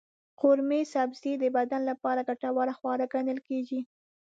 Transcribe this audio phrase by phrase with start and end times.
[0.41, 3.79] قورمه سبزي د بدن لپاره ګټور خواړه ګڼل کېږي.